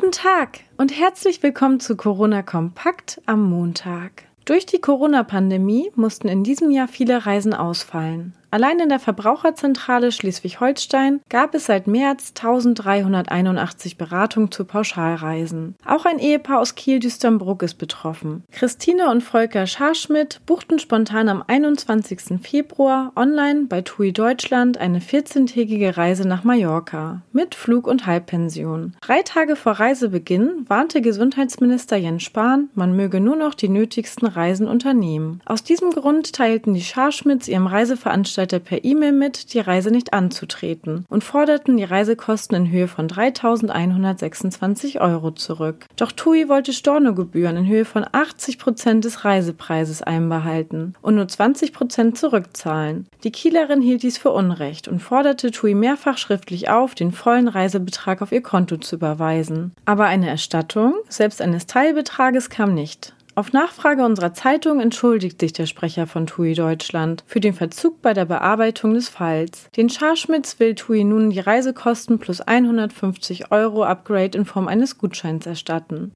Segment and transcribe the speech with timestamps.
[0.00, 4.26] Guten Tag und herzlich willkommen zu Corona Kompakt am Montag.
[4.44, 8.32] Durch die Corona-Pandemie mussten in diesem Jahr viele Reisen ausfallen.
[8.50, 15.76] Allein in der Verbraucherzentrale Schleswig-Holstein gab es seit März 1381 Beratungen zu Pauschalreisen.
[15.84, 18.44] Auch ein Ehepaar aus Kiel-Düsternbruck ist betroffen.
[18.50, 22.40] Christine und Volker Scharschmidt buchten spontan am 21.
[22.40, 28.96] Februar online bei TUI Deutschland eine 14-tägige Reise nach Mallorca mit Flug- und Halbpension.
[29.02, 34.66] Drei Tage vor Reisebeginn warnte Gesundheitsminister Jens Spahn, man möge nur noch die nötigsten Reisen
[34.66, 35.42] unternehmen.
[35.44, 40.12] Aus diesem Grund teilten die Scharschmidts ihrem Reiseveranstalter Veranstalter per E-Mail mit, die Reise nicht
[40.12, 45.86] anzutreten und forderten die Reisekosten in Höhe von 3.126 Euro zurück.
[45.96, 51.72] Doch TUI wollte Stornogebühren in Höhe von 80 Prozent des Reisepreises einbehalten und nur 20
[51.72, 53.08] Prozent zurückzahlen.
[53.24, 58.22] Die Kielerin hielt dies für Unrecht und forderte TUI mehrfach schriftlich auf, den vollen Reisebetrag
[58.22, 59.72] auf ihr Konto zu überweisen.
[59.84, 63.14] Aber eine Erstattung, selbst eines Teilbetrages, kam nicht.
[63.38, 68.12] Auf Nachfrage unserer Zeitung entschuldigt sich der Sprecher von TUI Deutschland für den Verzug bei
[68.12, 69.68] der Bearbeitung des Falls.
[69.76, 75.46] Den Scharschmitz will TUI nun die Reisekosten plus 150 Euro Upgrade in Form eines Gutscheins
[75.46, 76.10] erstatten.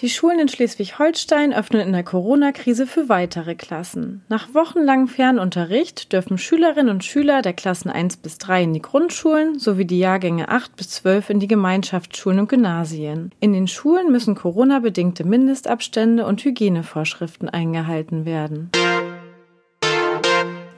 [0.00, 4.22] Die Schulen in Schleswig-Holstein öffnen in der Corona-Krise für weitere Klassen.
[4.28, 9.58] Nach wochenlangem Fernunterricht dürfen Schülerinnen und Schüler der Klassen 1 bis 3 in die Grundschulen
[9.58, 13.32] sowie die Jahrgänge 8 bis 12 in die Gemeinschaftsschulen und Gymnasien.
[13.40, 18.70] In den Schulen müssen Corona-bedingte Mindestabstände und Hygienevorschriften eingehalten werden.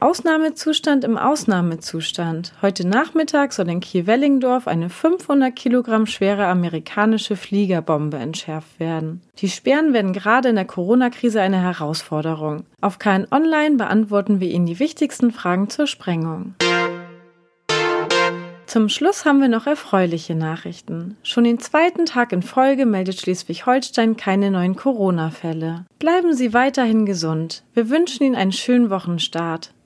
[0.00, 2.54] Ausnahmezustand im Ausnahmezustand.
[2.62, 9.20] Heute Nachmittag soll in Kiel-Wellingdorf eine 500 Kilogramm schwere amerikanische Fliegerbombe entschärft werden.
[9.38, 12.64] Die Sperren werden gerade in der Corona-Krise eine Herausforderung.
[12.80, 16.54] Auf KN Online beantworten wir Ihnen die wichtigsten Fragen zur Sprengung.
[18.64, 21.16] Zum Schluss haben wir noch erfreuliche Nachrichten.
[21.24, 25.86] Schon den zweiten Tag in Folge meldet Schleswig-Holstein keine neuen Corona-Fälle.
[25.98, 27.64] Bleiben Sie weiterhin gesund.
[27.74, 29.74] Wir wünschen Ihnen einen schönen Wochenstart.